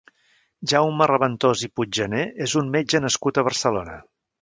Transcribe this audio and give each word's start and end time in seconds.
Jaume 0.71 1.09
Reventós 1.11 1.63
i 1.69 1.71
Puigjaner 1.75 2.25
és 2.49 2.59
un 2.65 2.75
metge 2.79 3.07
nascut 3.07 3.39
a 3.43 3.49
Barcelona. 3.53 4.05